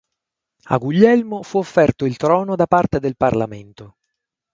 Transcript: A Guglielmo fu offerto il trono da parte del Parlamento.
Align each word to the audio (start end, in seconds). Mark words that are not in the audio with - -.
A 0.63 0.77
Guglielmo 0.77 1.43
fu 1.43 1.59
offerto 1.59 2.05
il 2.05 2.17
trono 2.17 2.55
da 2.55 2.65
parte 2.65 2.97
del 2.99 3.15
Parlamento. 3.15 3.97